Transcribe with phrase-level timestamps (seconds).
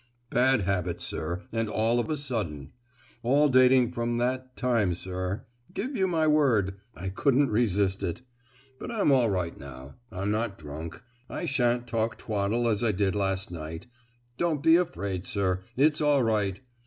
[0.31, 2.71] "Bad habits, sir; and all of a sudden.
[3.21, 5.45] All dating from that time, sir.
[5.75, 8.23] Give you my word, I couldn't resist it.
[8.79, 13.85] But I'm all right now—I'm not drunk—I shan't talk twaddle as I did last night;
[14.39, 16.59] don't be afraid sir, it's all right!